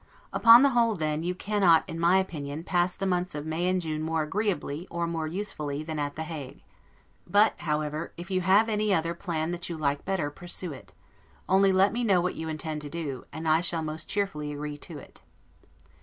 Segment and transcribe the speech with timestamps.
[0.33, 3.79] Upon the whole, then, you cannot, in my opinion, pass the months of May and
[3.79, 6.63] June more agreeably, or more usefully, than at The Hague.
[7.27, 10.95] But, however, if you have any other, plan that you like better, pursue it:
[11.47, 14.79] Only let me know what you intend to do, and I shall most cheerfully agree
[14.79, 15.21] to it.